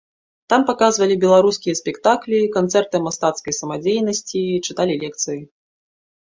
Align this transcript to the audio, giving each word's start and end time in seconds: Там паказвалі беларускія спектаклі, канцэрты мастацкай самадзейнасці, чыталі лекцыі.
Там 0.51 0.61
паказвалі 0.69 1.17
беларускія 1.23 1.75
спектаклі, 1.81 2.39
канцэрты 2.57 3.03
мастацкай 3.09 3.59
самадзейнасці, 3.61 4.41
чыталі 4.65 5.01
лекцыі. 5.07 5.41